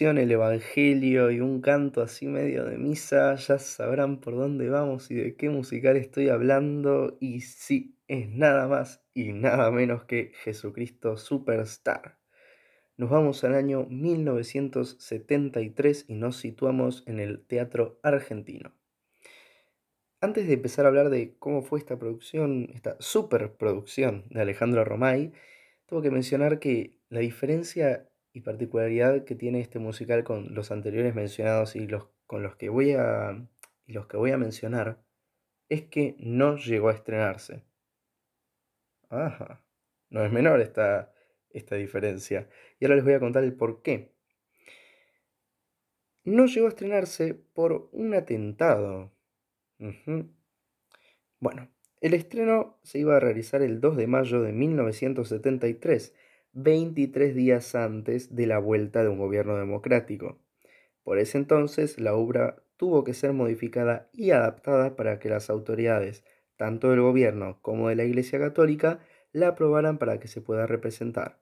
el 0.00 0.30
Evangelio 0.30 1.30
y 1.30 1.40
un 1.40 1.60
canto 1.60 2.00
así 2.00 2.26
medio 2.26 2.64
de 2.64 2.78
misa, 2.78 3.34
ya 3.34 3.58
sabrán 3.58 4.18
por 4.18 4.34
dónde 4.34 4.70
vamos 4.70 5.10
y 5.10 5.14
de 5.14 5.36
qué 5.36 5.50
musical 5.50 5.98
estoy 5.98 6.30
hablando. 6.30 7.18
Y 7.20 7.40
sí, 7.40 7.98
es 8.08 8.30
nada 8.30 8.66
más 8.66 9.04
y 9.12 9.32
nada 9.32 9.70
menos 9.70 10.04
que 10.04 10.32
Jesucristo 10.42 11.18
Superstar. 11.18 12.16
Nos 12.96 13.10
vamos 13.10 13.44
al 13.44 13.54
año 13.54 13.84
1973 13.90 16.06
y 16.08 16.14
nos 16.14 16.38
situamos 16.38 17.02
en 17.06 17.20
el 17.20 17.44
Teatro 17.44 18.00
Argentino. 18.02 18.72
Antes 20.22 20.46
de 20.46 20.54
empezar 20.54 20.86
a 20.86 20.88
hablar 20.88 21.10
de 21.10 21.36
cómo 21.38 21.62
fue 21.62 21.78
esta 21.78 21.98
producción, 21.98 22.70
esta 22.72 22.96
superproducción 23.00 24.24
de 24.30 24.40
Alejandro 24.40 24.82
Romay, 24.82 25.32
tengo 25.84 26.00
que 26.00 26.10
mencionar 26.10 26.58
que 26.58 26.96
la 27.10 27.20
diferencia 27.20 28.08
y 28.34 28.40
particularidad 28.40 29.24
que 29.24 29.36
tiene 29.36 29.60
este 29.60 29.78
musical 29.78 30.24
con 30.24 30.54
los 30.54 30.70
anteriores 30.72 31.14
mencionados 31.14 31.76
y 31.76 31.86
los 31.86 32.08
con 32.26 32.42
los 32.42 32.56
que 32.56 32.68
voy 32.68 32.92
a 32.92 33.48
los 33.86 34.06
que 34.08 34.16
voy 34.16 34.32
a 34.32 34.36
mencionar 34.36 35.02
es 35.68 35.82
que 35.82 36.16
no 36.18 36.56
llegó 36.56 36.88
a 36.88 36.94
estrenarse. 36.94 37.62
Ajá, 39.08 39.64
no 40.10 40.24
es 40.24 40.32
menor 40.32 40.60
esta, 40.60 41.12
esta 41.50 41.76
diferencia. 41.76 42.48
Y 42.80 42.84
ahora 42.84 42.96
les 42.96 43.04
voy 43.04 43.14
a 43.14 43.20
contar 43.20 43.44
el 43.44 43.54
por 43.54 43.82
qué. 43.82 44.12
No 46.24 46.46
llegó 46.46 46.66
a 46.66 46.70
estrenarse 46.70 47.34
por 47.34 47.88
un 47.92 48.14
atentado. 48.14 49.12
Bueno, 51.38 51.68
el 52.00 52.14
estreno 52.14 52.78
se 52.82 52.98
iba 52.98 53.16
a 53.16 53.20
realizar 53.20 53.62
el 53.62 53.80
2 53.80 53.96
de 53.96 54.06
mayo 54.06 54.42
de 54.42 54.52
1973, 54.52 56.14
23 56.54 57.34
días 57.34 57.75
antes 57.75 58.37
de 58.37 58.46
la 58.46 58.58
vuelta 58.58 59.02
de 59.02 59.08
un 59.08 59.18
gobierno 59.18 59.56
democrático. 59.56 60.38
Por 61.02 61.18
ese 61.18 61.37
entonces, 61.37 61.99
la 61.99 62.14
obra 62.14 62.62
tuvo 62.76 63.02
que 63.02 63.12
ser 63.12 63.32
modificada 63.32 64.08
y 64.12 64.30
adaptada 64.30 64.94
para 64.94 65.18
que 65.18 65.28
las 65.28 65.50
autoridades, 65.50 66.25
tanto 66.56 66.90
del 66.90 67.00
gobierno 67.00 67.58
como 67.61 67.88
de 67.88 67.96
la 67.96 68.04
Iglesia 68.04 68.38
Católica, 68.38 69.00
la 69.32 69.49
aprobaran 69.49 69.99
para 69.99 70.20
que 70.20 70.28
se 70.28 70.40
pueda 70.40 70.68
representar. 70.68 71.40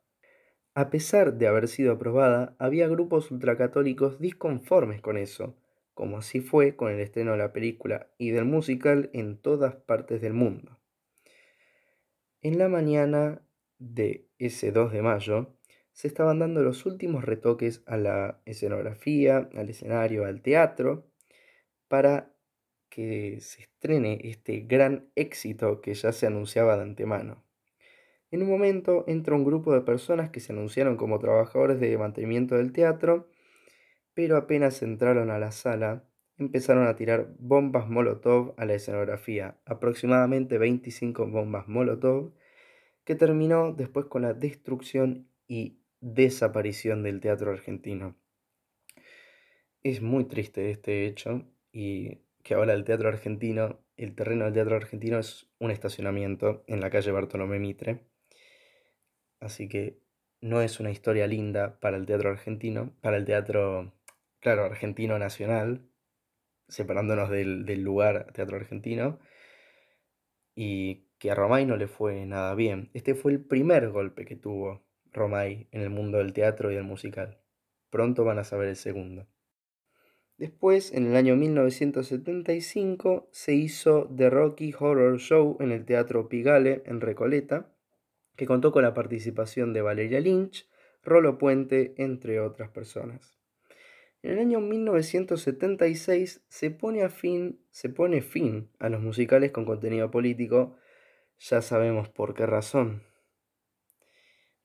A 0.74 0.88
pesar 0.88 1.34
de 1.34 1.46
haber 1.46 1.68
sido 1.68 1.92
aprobada, 1.92 2.56
había 2.58 2.88
grupos 2.88 3.30
ultracatólicos 3.30 4.18
disconformes 4.18 5.02
con 5.02 5.18
eso, 5.18 5.58
como 5.92 6.16
así 6.16 6.40
fue 6.40 6.74
con 6.74 6.90
el 6.90 7.00
estreno 7.00 7.32
de 7.32 7.38
la 7.38 7.52
película 7.52 8.08
y 8.16 8.30
del 8.30 8.46
musical 8.46 9.10
en 9.12 9.36
todas 9.36 9.74
partes 9.74 10.22
del 10.22 10.32
mundo. 10.32 10.78
En 12.40 12.56
la 12.56 12.68
mañana 12.68 13.42
de 13.78 14.26
ese 14.46 14.72
2 14.72 14.92
de 14.92 15.02
mayo 15.02 15.54
se 15.92 16.08
estaban 16.08 16.38
dando 16.38 16.62
los 16.62 16.86
últimos 16.86 17.24
retoques 17.24 17.82
a 17.86 17.96
la 17.96 18.40
escenografía, 18.46 19.50
al 19.54 19.68
escenario, 19.68 20.24
al 20.24 20.40
teatro, 20.40 21.06
para 21.88 22.34
que 22.88 23.38
se 23.40 23.62
estrene 23.62 24.18
este 24.24 24.60
gran 24.60 25.10
éxito 25.14 25.80
que 25.80 25.94
ya 25.94 26.12
se 26.12 26.26
anunciaba 26.26 26.76
de 26.76 26.82
antemano. 26.82 27.44
En 28.30 28.42
un 28.42 28.48
momento 28.48 29.04
entra 29.06 29.34
un 29.34 29.44
grupo 29.44 29.74
de 29.74 29.82
personas 29.82 30.30
que 30.30 30.40
se 30.40 30.52
anunciaron 30.52 30.96
como 30.96 31.18
trabajadores 31.18 31.80
de 31.80 31.98
mantenimiento 31.98 32.54
del 32.54 32.72
teatro, 32.72 33.28
pero 34.14 34.36
apenas 34.36 34.82
entraron 34.82 35.30
a 35.30 35.38
la 35.38 35.52
sala, 35.52 36.04
empezaron 36.38 36.86
a 36.86 36.96
tirar 36.96 37.34
bombas 37.38 37.88
Molotov 37.88 38.54
a 38.56 38.64
la 38.64 38.74
escenografía, 38.74 39.58
aproximadamente 39.66 40.56
25 40.56 41.26
bombas 41.26 41.68
Molotov, 41.68 42.32
que 43.04 43.14
terminó 43.14 43.72
después 43.72 44.06
con 44.06 44.22
la 44.22 44.34
destrucción 44.34 45.28
y 45.46 45.78
desaparición 46.00 47.02
del 47.02 47.20
teatro 47.20 47.50
argentino. 47.50 48.16
Es 49.82 50.00
muy 50.00 50.24
triste 50.24 50.70
este 50.70 51.06
hecho 51.06 51.44
y 51.72 52.20
que 52.42 52.54
ahora 52.54 52.74
el 52.74 52.84
teatro 52.84 53.08
argentino, 53.08 53.80
el 53.96 54.14
terreno 54.14 54.44
del 54.44 54.54
teatro 54.54 54.76
argentino 54.76 55.18
es 55.18 55.48
un 55.58 55.70
estacionamiento 55.70 56.64
en 56.66 56.80
la 56.80 56.90
calle 56.90 57.12
Bartolomé 57.12 57.58
Mitre. 57.58 58.04
Así 59.40 59.68
que 59.68 60.00
no 60.40 60.60
es 60.60 60.80
una 60.80 60.90
historia 60.90 61.26
linda 61.26 61.78
para 61.80 61.96
el 61.96 62.06
teatro 62.06 62.30
argentino, 62.30 62.94
para 63.00 63.16
el 63.16 63.24
teatro, 63.24 63.92
claro, 64.40 64.64
argentino 64.64 65.18
nacional, 65.18 65.88
separándonos 66.68 67.30
del, 67.30 67.64
del 67.64 67.82
lugar 67.82 68.32
teatro 68.32 68.56
argentino, 68.56 69.20
y 70.54 71.06
que 71.22 71.30
a 71.30 71.36
Romay 71.36 71.66
no 71.66 71.76
le 71.76 71.86
fue 71.86 72.26
nada 72.26 72.52
bien. 72.56 72.90
Este 72.94 73.14
fue 73.14 73.30
el 73.30 73.38
primer 73.38 73.90
golpe 73.90 74.24
que 74.24 74.34
tuvo 74.34 74.82
Romay 75.12 75.68
en 75.70 75.82
el 75.82 75.88
mundo 75.88 76.18
del 76.18 76.32
teatro 76.32 76.72
y 76.72 76.74
del 76.74 76.82
musical. 76.82 77.38
Pronto 77.90 78.24
van 78.24 78.40
a 78.40 78.44
saber 78.44 78.66
el 78.66 78.74
segundo. 78.74 79.28
Después, 80.36 80.92
en 80.92 81.06
el 81.06 81.14
año 81.14 81.36
1975, 81.36 83.28
se 83.30 83.54
hizo 83.54 84.10
The 84.16 84.30
Rocky 84.30 84.74
Horror 84.76 85.20
Show 85.20 85.58
en 85.60 85.70
el 85.70 85.84
Teatro 85.84 86.28
Pigale 86.28 86.82
en 86.86 87.00
Recoleta, 87.00 87.72
que 88.34 88.46
contó 88.46 88.72
con 88.72 88.82
la 88.82 88.92
participación 88.92 89.72
de 89.72 89.82
Valeria 89.82 90.18
Lynch, 90.18 90.68
Rolo 91.04 91.38
Puente, 91.38 91.94
entre 91.98 92.40
otras 92.40 92.70
personas. 92.70 93.38
En 94.22 94.32
el 94.32 94.38
año 94.40 94.58
1976 94.58 96.42
se 96.48 96.70
pone, 96.72 97.08
fin, 97.10 97.60
se 97.70 97.90
pone 97.90 98.22
fin 98.22 98.70
a 98.80 98.88
los 98.88 99.00
musicales 99.00 99.52
con 99.52 99.64
contenido 99.64 100.10
político, 100.10 100.78
ya 101.42 101.60
sabemos 101.62 102.08
por 102.08 102.34
qué 102.34 102.46
razón. 102.46 103.02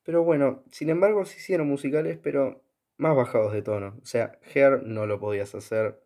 Pero 0.04 0.24
bueno, 0.24 0.64
sin 0.72 0.90
embargo 0.90 1.26
se 1.26 1.38
hicieron 1.38 1.68
musicales, 1.68 2.18
pero 2.22 2.64
más 2.98 3.16
bajados 3.16 3.54
de 3.54 3.62
tono. 3.62 3.98
O 4.02 4.06
sea, 4.06 4.40
Hair 4.54 4.84
no 4.84 5.06
lo 5.06 5.20
podías 5.20 5.54
hacer, 5.56 6.02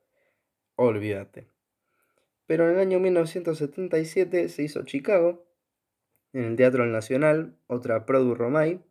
olvídate. 0.76 1.48
Pero 2.48 2.66
en 2.66 2.76
el 2.76 2.80
año 2.80 3.00
1977 3.00 4.50
se 4.50 4.64
hizo 4.64 4.84
Chicago, 4.84 5.46
en 6.34 6.46
el 6.46 6.56
Teatro 6.56 6.86
Nacional, 6.86 7.58
otra 7.68 8.06
Produ 8.06 8.36
Romay, 8.36 8.82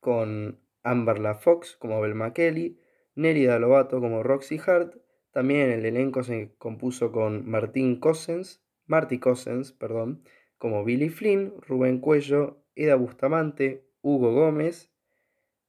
con 0.00 0.60
Amber 0.82 1.18
La 1.20 1.34
Fox 1.34 1.76
como 1.76 2.00
Belma 2.00 2.32
Kelly, 2.32 2.80
Nerida 3.14 3.58
Lobato 3.58 4.00
como 4.00 4.22
Roxy 4.22 4.60
Hart. 4.64 4.96
También 5.30 5.70
el 5.70 5.86
elenco 5.86 6.22
se 6.22 6.54
compuso 6.58 7.12
con 7.12 7.48
Martín 7.48 8.00
Cossens, 8.00 8.62
Marty 8.86 9.18
Cossens, 9.18 9.72
perdón, 9.72 10.22
como 10.58 10.84
Billy 10.84 11.08
Flynn, 11.08 11.54
Rubén 11.66 12.00
Cuello, 12.00 12.64
Eda 12.74 12.96
Bustamante, 12.96 13.84
Hugo 14.02 14.32
Gómez, 14.32 14.92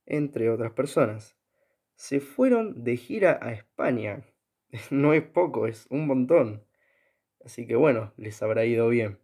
entre 0.06 0.50
otras 0.50 0.72
personas. 0.74 1.38
Se 1.96 2.20
fueron 2.20 2.84
de 2.84 2.98
gira 2.98 3.40
a 3.42 3.52
España. 3.54 4.24
No 4.92 5.16
es 5.16 5.24
poco, 5.24 5.66
es 5.66 5.88
un 5.90 6.06
montón. 6.06 6.64
Así 7.44 7.66
que 7.66 7.76
bueno, 7.76 8.14
les 8.18 8.40
habrá 8.44 8.66
ido 8.66 8.88
bien. 8.90 9.18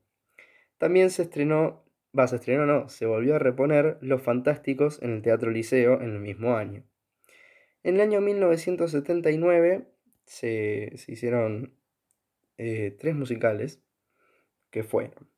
También 0.80 1.12
se 1.12 1.22
estrenó, 1.22 1.86
va, 2.18 2.28
se 2.28 2.38
estrenó 2.38 2.66
no, 2.66 2.90
se 2.90 3.06
volvió 3.06 3.36
a 3.36 3.40
reponer 3.40 4.00
Los 4.02 4.24
Fantásticos 4.24 5.00
en 5.04 5.12
el 5.12 5.22
Teatro 5.22 5.52
Liceo 5.52 6.02
en 6.02 6.16
el 6.16 6.20
mismo 6.20 6.56
año. 6.56 6.84
En 7.84 7.96
el 7.96 8.02
año 8.02 8.22
1979 8.22 9.88
se, 10.26 10.94
se 10.96 11.12
hicieron 11.12 11.78
eh, 12.58 12.96
tres 12.98 13.16
musicales 13.16 13.84
que 14.72 14.84
fueron 14.84 15.35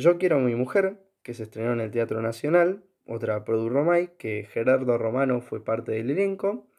Yo 0.00 0.16
quiero 0.16 0.36
a 0.36 0.40
mi 0.40 0.54
mujer, 0.54 0.98
que 1.22 1.34
se 1.34 1.42
estrenó 1.42 1.74
en 1.74 1.80
el 1.82 1.90
Teatro 1.90 2.22
Nacional, 2.22 2.82
otra 3.04 3.44
Produ 3.44 3.68
Romay, 3.68 4.16
que 4.16 4.46
Gerardo 4.50 4.96
Romano 4.96 5.42
fue 5.42 5.62
parte 5.62 5.92
del 5.92 6.10
elenco, 6.10 6.70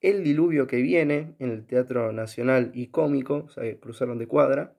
El 0.00 0.24
Diluvio 0.24 0.66
que 0.66 0.82
viene 0.82 1.36
en 1.38 1.50
el 1.50 1.64
Teatro 1.64 2.12
Nacional 2.12 2.72
y 2.74 2.88
Cómico, 2.88 3.44
o 3.46 3.50
sea, 3.50 3.62
cruzaron 3.78 4.18
de 4.18 4.26
cuadra, 4.26 4.76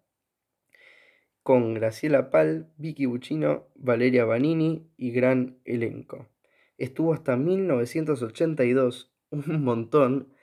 con 1.44 1.76
Graciela 1.76 2.30
Pal, 2.30 2.70
Vicky 2.76 3.06
Buccino, 3.06 3.70
Valeria 3.76 4.26
Banini 4.26 4.92
y 4.98 5.12
gran 5.12 5.60
elenco. 5.64 6.28
Estuvo 6.78 7.14
hasta 7.14 7.38
1982, 7.38 9.14
un 9.30 9.64
montón. 9.64 10.34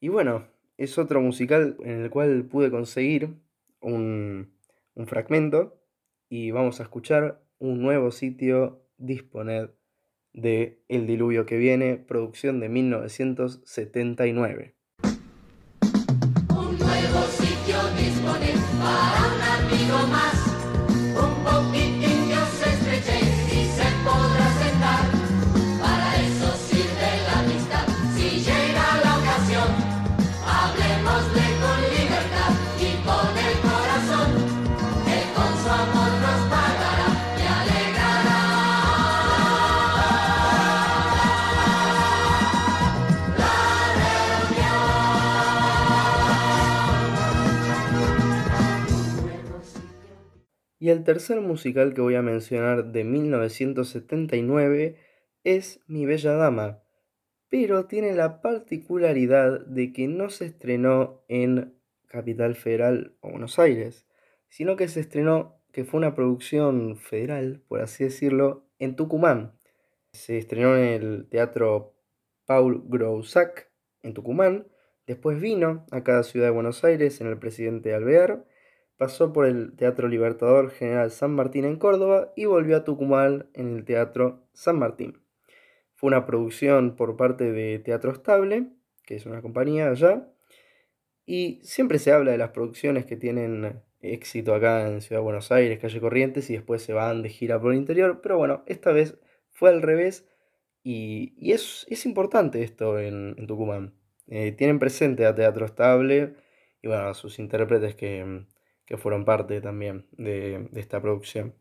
Y 0.00 0.08
bueno, 0.08 0.48
es 0.78 0.98
otro 0.98 1.20
musical 1.20 1.76
en 1.84 2.02
el 2.02 2.10
cual 2.10 2.44
pude 2.46 2.72
conseguir 2.72 3.36
un 3.80 4.50
fragmento 5.06 5.78
y 6.32 6.50
vamos 6.50 6.80
a 6.80 6.82
escuchar 6.84 7.42
un 7.58 7.82
nuevo 7.82 8.10
sitio 8.10 8.86
Disponed 8.96 9.68
de 10.32 10.82
El 10.88 11.06
Diluvio 11.06 11.44
que 11.44 11.58
viene, 11.58 11.96
producción 11.96 12.58
de 12.58 12.70
1979. 12.70 14.74
Un 16.48 16.78
nuevo 16.78 17.22
sitio 17.28 17.76
dispone 17.98 18.54
para 18.80 19.21
Y 50.82 50.90
el 50.90 51.04
tercer 51.04 51.40
musical 51.40 51.94
que 51.94 52.00
voy 52.00 52.16
a 52.16 52.22
mencionar 52.22 52.86
de 52.90 53.04
1979 53.04 54.96
es 55.44 55.78
Mi 55.86 56.06
Bella 56.06 56.32
Dama, 56.32 56.82
pero 57.48 57.86
tiene 57.86 58.16
la 58.16 58.42
particularidad 58.42 59.64
de 59.64 59.92
que 59.92 60.08
no 60.08 60.28
se 60.28 60.46
estrenó 60.46 61.22
en 61.28 61.80
Capital 62.08 62.56
Federal 62.56 63.14
o 63.20 63.30
Buenos 63.30 63.60
Aires, 63.60 64.08
sino 64.48 64.74
que 64.74 64.88
se 64.88 64.98
estrenó, 64.98 65.62
que 65.70 65.84
fue 65.84 65.98
una 65.98 66.16
producción 66.16 66.96
federal, 66.96 67.62
por 67.68 67.80
así 67.80 68.02
decirlo, 68.02 68.66
en 68.80 68.96
Tucumán. 68.96 69.52
Se 70.14 70.36
estrenó 70.36 70.76
en 70.76 71.00
el 71.00 71.28
Teatro 71.28 71.94
Paul 72.44 72.82
Grousac 72.88 73.70
en 74.02 74.14
Tucumán, 74.14 74.66
después 75.06 75.40
vino 75.40 75.86
a 75.92 76.02
cada 76.02 76.24
ciudad 76.24 76.46
de 76.46 76.54
Buenos 76.54 76.82
Aires 76.82 77.20
en 77.20 77.28
el 77.28 77.38
Presidente 77.38 77.94
Alvear, 77.94 78.46
pasó 79.02 79.32
por 79.32 79.46
el 79.46 79.74
Teatro 79.74 80.06
Libertador 80.06 80.70
General 80.70 81.10
San 81.10 81.32
Martín 81.32 81.64
en 81.64 81.74
Córdoba 81.74 82.32
y 82.36 82.44
volvió 82.44 82.76
a 82.76 82.84
Tucumán 82.84 83.48
en 83.52 83.74
el 83.74 83.84
Teatro 83.84 84.46
San 84.52 84.78
Martín. 84.78 85.18
Fue 85.96 86.06
una 86.06 86.24
producción 86.24 86.94
por 86.94 87.16
parte 87.16 87.50
de 87.50 87.80
Teatro 87.80 88.12
Estable, 88.12 88.68
que 89.04 89.16
es 89.16 89.26
una 89.26 89.42
compañía 89.42 89.88
allá, 89.88 90.28
y 91.26 91.58
siempre 91.64 91.98
se 91.98 92.12
habla 92.12 92.30
de 92.30 92.38
las 92.38 92.50
producciones 92.50 93.04
que 93.04 93.16
tienen 93.16 93.82
éxito 94.02 94.54
acá 94.54 94.86
en 94.86 95.00
Ciudad 95.00 95.18
de 95.18 95.24
Buenos 95.24 95.50
Aires, 95.50 95.80
Calle 95.80 96.00
Corrientes, 96.00 96.48
y 96.48 96.52
después 96.52 96.80
se 96.80 96.92
van 96.92 97.22
de 97.22 97.28
gira 97.28 97.60
por 97.60 97.72
el 97.72 97.78
interior, 97.78 98.20
pero 98.22 98.38
bueno, 98.38 98.62
esta 98.66 98.92
vez 98.92 99.18
fue 99.50 99.70
al 99.70 99.82
revés, 99.82 100.28
y, 100.84 101.50
es, 101.52 102.06
importante 102.06 102.62
esto 102.62 103.00
en, 103.00 103.34
en 103.36 103.48
Tucumán. 103.48 103.94
Eh, 104.28 104.52
tienen 104.52 104.78
presente 104.78 105.26
a 105.26 105.34
Teatro 105.34 105.66
Estable 105.66 106.36
y 106.80 106.86
bueno, 106.86 107.08
a 107.08 107.14
sus 107.14 107.40
intérpretes 107.40 107.96
que, 107.96 108.46
que 108.84 108.96
fueron 108.96 109.24
parte 109.24 109.60
también 109.60 110.06
de, 110.12 110.68
de 110.70 110.80
esta 110.80 111.00
producción. 111.00 111.54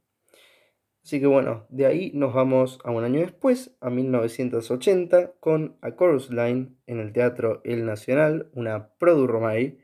Así 1.04 1.20
que 1.20 1.26
bueno, 1.26 1.66
de 1.70 1.88
ahí 1.88 2.12
nos 2.14 2.34
vamos 2.34 2.80
a 2.84 2.92
un 2.92 3.04
año 3.04 3.22
después, 3.22 3.76
a 3.82 3.90
1980, 3.90 5.34
con 5.40 5.78
A 5.82 5.96
Chorus 5.96 6.30
Line 6.30 6.76
en 6.86 7.00
el 7.00 7.12
Teatro 7.12 7.62
El 7.64 7.86
Nacional, 7.86 8.52
una 8.54 8.94
Produ 9.00 9.26
Romay, 9.26 9.80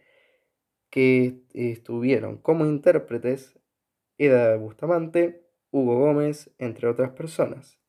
que 0.89 1.41
estuvieron 1.53 2.37
como 2.37 2.65
intérpretes 2.65 3.59
Eda 4.17 4.55
Bustamante, 4.57 5.43
Hugo 5.71 5.97
Gómez, 5.97 6.53
entre 6.59 6.87
otras 6.87 7.11
personas. 7.11 7.79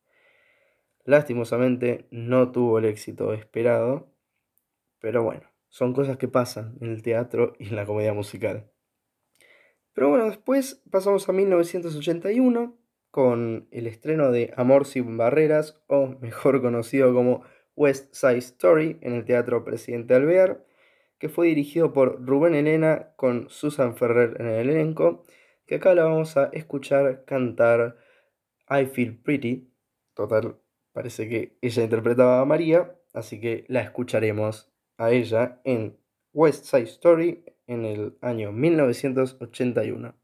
Lastimosamente 1.05 2.07
no 2.11 2.51
tuvo 2.51 2.79
el 2.79 2.85
éxito 2.85 3.33
esperado, 3.33 4.11
pero 4.99 5.23
bueno, 5.23 5.49
son 5.69 5.93
cosas 5.93 6.17
que 6.17 6.27
pasan 6.27 6.77
en 6.81 6.91
el 6.91 7.03
teatro 7.03 7.53
y 7.59 7.69
en 7.69 7.75
la 7.75 7.85
comedia 7.85 8.13
musical. 8.13 8.71
Pero 9.93 10.09
bueno, 10.09 10.25
después 10.25 10.81
pasamos 10.89 11.27
a 11.27 11.33
1981 11.33 12.77
con 13.11 13.67
el 13.71 13.87
estreno 13.87 14.31
de 14.31 14.53
Amor 14.55 14.85
sin 14.85 15.17
Barreras, 15.17 15.81
o 15.87 16.07
mejor 16.21 16.61
conocido 16.61 17.13
como 17.13 17.43
West 17.75 18.13
Side 18.13 18.37
Story, 18.37 18.97
en 19.01 19.13
el 19.13 19.25
Teatro 19.25 19.63
Presidente 19.63 20.13
Alvear, 20.13 20.65
que 21.17 21.29
fue 21.29 21.47
dirigido 21.47 21.91
por 21.93 22.25
Rubén 22.25 22.55
Elena 22.55 23.13
con 23.15 23.49
Susan 23.49 23.95
Ferrer 23.95 24.37
en 24.39 24.47
el 24.47 24.69
elenco, 24.69 25.25
que 25.65 25.75
acá 25.75 25.93
la 25.93 26.03
vamos 26.03 26.37
a 26.37 26.49
escuchar 26.53 27.25
cantar 27.25 27.97
I 28.69 28.85
Feel 28.85 29.17
Pretty. 29.17 29.71
Total, 30.13 30.57
parece 30.93 31.29
que 31.29 31.57
ella 31.61 31.83
interpretaba 31.83 32.41
a 32.41 32.45
María, 32.45 32.95
así 33.13 33.39
que 33.39 33.65
la 33.67 33.81
escucharemos 33.81 34.71
a 34.97 35.11
ella 35.11 35.61
en 35.63 35.97
West 36.33 36.65
Side 36.65 36.83
Story 36.83 37.43
en 37.69 37.85
el 37.85 38.17
año 38.21 38.51
1981. 38.51 40.15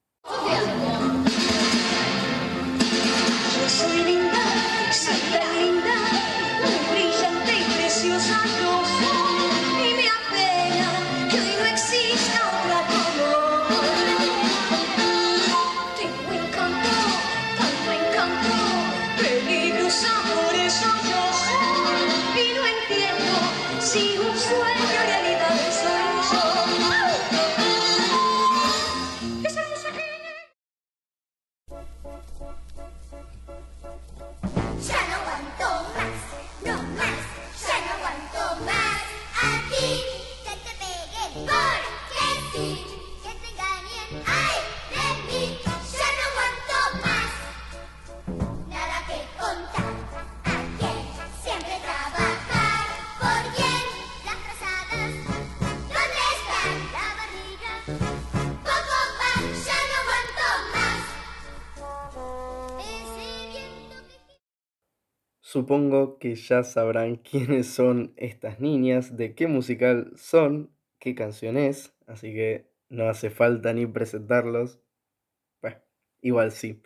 Supongo 65.56 66.20
que 66.20 66.36
ya 66.36 66.64
sabrán 66.64 67.16
quiénes 67.32 67.68
son 67.68 68.14
estas 68.18 68.60
niñas, 68.60 69.16
de 69.16 69.36
qué 69.36 69.48
musical 69.48 70.12
son, 70.18 70.70
qué 71.00 71.16
canción 71.16 71.56
es, 71.56 71.96
así 72.08 72.34
que 72.34 72.70
no 72.90 73.08
hace 73.08 73.30
falta 73.30 73.74
ni 73.74 73.86
presentarlos. 73.86 74.82
Bueno, 75.62 75.78
igual 76.22 76.52
sí. 76.52 76.82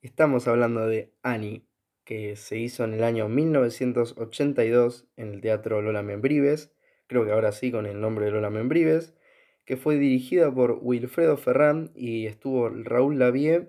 Estamos 0.00 0.48
hablando 0.48 0.86
de 0.86 1.12
Annie, 1.22 1.66
que 2.04 2.36
se 2.36 2.56
hizo 2.56 2.84
en 2.84 2.94
el 2.94 3.04
año 3.04 3.28
1982 3.28 5.06
en 5.18 5.34
el 5.34 5.42
Teatro 5.42 5.82
Lola 5.82 6.02
Membrives, 6.02 6.74
creo 7.08 7.26
que 7.26 7.32
ahora 7.32 7.52
sí 7.52 7.70
con 7.70 7.84
el 7.84 8.00
nombre 8.00 8.24
de 8.24 8.30
Lola 8.30 8.48
Membrives, 8.48 9.14
que 9.66 9.76
fue 9.76 9.98
dirigida 9.98 10.50
por 10.54 10.78
Wilfredo 10.80 11.36
Ferrán 11.36 11.92
y 11.94 12.24
estuvo 12.24 12.70
Raúl 12.70 13.18
Lavie, 13.18 13.68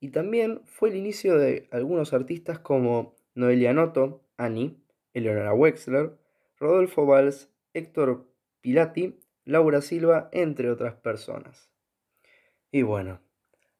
y 0.00 0.08
también 0.12 0.62
fue 0.64 0.88
el 0.88 0.96
inicio 0.96 1.36
de 1.36 1.68
algunos 1.72 2.14
artistas 2.14 2.58
como 2.58 3.20
Noelia 3.34 3.72
Noto, 3.72 4.24
Annie, 4.36 4.76
Eleonora 5.14 5.54
Wexler, 5.54 6.18
Rodolfo 6.58 7.06
Valls, 7.06 7.50
Héctor 7.74 8.26
Pilati, 8.60 9.20
Laura 9.44 9.80
Silva, 9.80 10.28
entre 10.32 10.70
otras 10.70 10.94
personas. 10.94 11.70
Y 12.70 12.82
bueno, 12.82 13.20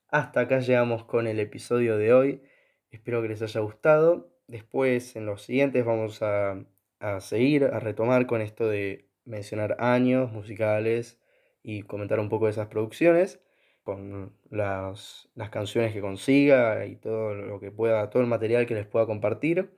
hasta 0.08 0.40
acá 0.40 0.60
llegamos 0.60 1.04
con 1.04 1.26
el 1.26 1.40
episodio 1.40 1.96
de 1.96 2.12
hoy. 2.12 2.42
Espero 2.90 3.22
que 3.22 3.28
les 3.28 3.42
haya 3.42 3.60
gustado. 3.60 4.30
Después, 4.46 5.16
en 5.16 5.26
los 5.26 5.42
siguientes, 5.42 5.84
vamos 5.84 6.22
a, 6.22 6.64
a 7.00 7.20
seguir, 7.20 7.64
a 7.64 7.80
retomar 7.80 8.26
con 8.26 8.40
esto 8.40 8.68
de 8.68 9.08
mencionar 9.24 9.76
años 9.78 10.32
musicales 10.32 11.20
y 11.62 11.82
comentar 11.82 12.18
un 12.20 12.28
poco 12.28 12.46
de 12.46 12.52
esas 12.52 12.66
producciones 12.68 13.40
con 13.82 14.36
las, 14.50 15.28
las 15.34 15.50
canciones 15.50 15.92
que 15.92 16.00
consiga 16.00 16.86
y 16.86 16.96
todo 16.96 17.34
lo 17.34 17.60
que 17.60 17.70
pueda, 17.72 18.10
todo 18.10 18.22
el 18.22 18.28
material 18.28 18.66
que 18.66 18.74
les 18.74 18.86
pueda 18.86 19.06
compartir. 19.06 19.74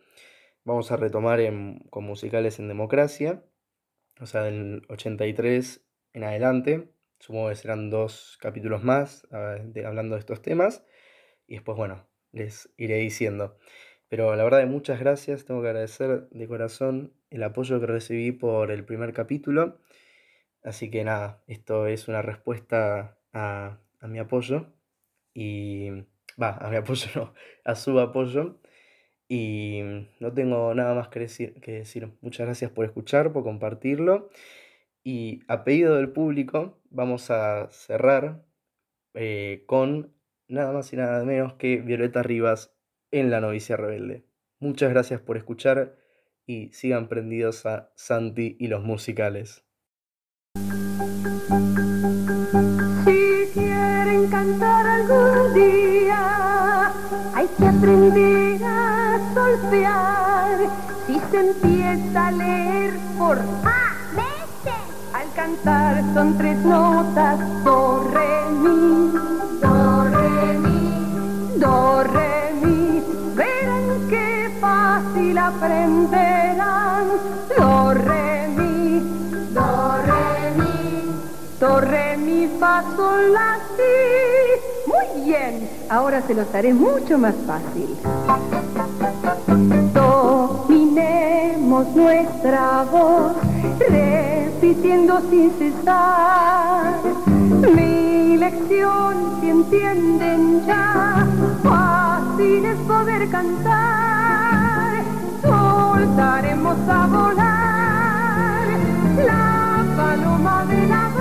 Vamos 0.64 0.92
a 0.92 0.96
retomar 0.96 1.40
en- 1.40 1.80
con 1.90 2.04
musicales 2.04 2.58
en 2.58 2.68
democracia, 2.68 3.44
o 4.20 4.26
sea, 4.26 4.42
del 4.42 4.82
83 4.88 5.84
en 6.12 6.24
adelante. 6.24 6.90
Supongo 7.20 7.48
que 7.50 7.56
serán 7.56 7.90
dos 7.90 8.38
capítulos 8.40 8.82
más 8.84 9.26
ah, 9.32 9.56
de- 9.62 9.86
hablando 9.86 10.14
de 10.16 10.20
estos 10.20 10.42
temas. 10.42 10.84
Y 11.46 11.54
después, 11.54 11.76
bueno, 11.78 12.08
les 12.32 12.72
iré 12.78 12.96
diciendo. 12.98 13.58
Pero 14.08 14.36
la 14.36 14.44
verdad, 14.44 14.66
muchas 14.66 15.00
gracias. 15.00 15.44
Tengo 15.44 15.62
que 15.62 15.68
agradecer 15.68 16.28
de 16.30 16.48
corazón 16.48 17.14
el 17.30 17.42
apoyo 17.42 17.80
que 17.80 17.86
recibí 17.86 18.32
por 18.32 18.70
el 18.70 18.84
primer 18.84 19.12
capítulo. 19.12 19.80
Así 20.62 20.90
que 20.90 21.04
nada, 21.04 21.42
esto 21.46 21.86
es 21.86 22.08
una 22.08 22.22
respuesta 22.22 23.18
a, 23.32 23.80
a 24.04 24.08
mi 24.08 24.18
apoyo. 24.18 24.66
Y 25.34 25.90
va, 26.40 26.56
a 26.58 26.70
mi 26.70 26.76
apoyo 26.82 27.08
no, 27.16 27.34
a 27.64 27.74
su 27.74 27.98
apoyo. 27.98 28.60
Y 29.28 29.80
no 30.20 30.32
tengo 30.32 30.74
nada 30.74 30.94
más 30.94 31.08
que 31.08 31.20
decir, 31.20 31.60
que 31.60 31.72
decir. 31.72 32.12
Muchas 32.20 32.46
gracias 32.46 32.70
por 32.70 32.84
escuchar, 32.84 33.32
por 33.32 33.42
compartirlo. 33.42 34.28
Y 35.02 35.40
a 35.48 35.64
pedido 35.64 35.96
del 35.96 36.10
público, 36.12 36.80
vamos 36.90 37.30
a 37.30 37.68
cerrar 37.70 38.44
eh, 39.14 39.64
con 39.66 40.14
nada 40.48 40.72
más 40.72 40.92
y 40.92 40.96
nada 40.96 41.24
menos 41.24 41.54
que 41.54 41.78
Violeta 41.78 42.22
Rivas 42.22 42.74
en 43.10 43.30
La 43.30 43.40
Novicia 43.40 43.76
Rebelde. 43.76 44.26
Muchas 44.60 44.90
gracias 44.90 45.20
por 45.20 45.36
escuchar 45.36 45.96
y 46.46 46.72
sigan 46.72 47.08
prendidos 47.08 47.66
a 47.66 47.92
Santi 47.96 48.56
y 48.58 48.68
los 48.68 48.82
musicales. 48.82 49.64
Cantar 54.34 54.84
algún 54.84 55.54
día, 55.54 56.90
hay 57.36 57.48
que 57.56 57.68
aprender 57.68 58.64
a 58.64 59.20
solfear. 59.32 60.58
Si 61.06 61.20
se 61.30 61.38
empieza 61.38 62.26
a 62.26 62.32
leer 62.32 62.94
por 63.16 63.38
A. 63.38 63.94
Al 65.12 65.32
cantar 65.36 66.02
son 66.14 66.36
tres 66.36 66.58
notas, 66.64 67.38
do, 67.62 68.10
re, 68.12 68.50
mi, 68.50 69.12
do, 69.62 70.04
re, 70.10 70.58
mi, 70.58 71.58
do, 71.60 72.02
re, 72.02 72.54
mi. 72.60 73.02
Verán 73.36 74.08
qué 74.10 74.50
fácil 74.60 75.38
aprenderán, 75.38 77.06
do, 77.56 77.94
re, 77.94 78.43
Do, 81.64 81.80
re, 81.80 82.18
mi, 82.18 82.46
fa, 82.60 82.82
la, 83.32 83.58
si. 83.74 83.94
Muy 84.86 85.24
bien, 85.24 85.66
ahora 85.88 86.20
se 86.20 86.34
los 86.34 86.54
haré 86.54 86.74
mucho 86.74 87.16
más 87.16 87.34
fácil. 87.46 87.88
Dominemos 89.94 91.86
nuestra 91.96 92.84
voz, 92.92 93.32
repitiendo 93.78 95.22
sin 95.30 95.50
cesar. 95.52 97.00
Mi 97.74 98.36
lección, 98.36 99.38
si 99.40 99.48
entienden 99.48 100.66
ya, 100.66 101.26
fácil 101.62 102.66
es 102.66 102.78
poder 102.80 103.30
cantar. 103.30 105.02
Soltaremos 105.40 106.76
a 106.90 107.06
volar 107.06 108.66
la 109.24 109.82
paloma 109.96 110.66
de 110.66 110.86
la 110.88 111.13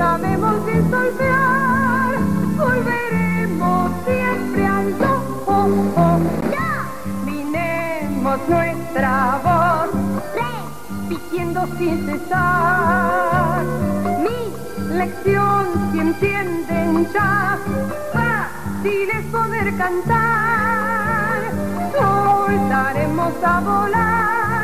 sabemos 0.00 0.64
bien 0.64 0.90
solfear, 0.90 2.18
volveremos 2.56 3.90
siempre 4.06 4.66
al 4.66 4.98
do. 4.98 5.12
Oh, 5.46 5.68
oh. 6.04 6.18
Ya, 6.50 6.72
minemos 7.26 8.38
nuestra 8.48 9.12
voz, 9.44 9.90
repitiendo 10.40 11.66
sin 11.76 12.06
cesar. 12.06 13.62
Mi 14.24 14.40
lección, 14.96 15.66
si 15.92 15.98
entienden 16.00 17.06
ya, 17.12 17.58
fácil 18.14 19.10
es 19.18 19.24
poder 19.26 19.68
cantar. 19.76 21.40
Soltaremos 21.92 23.34
a 23.44 23.60
volar, 23.60 24.59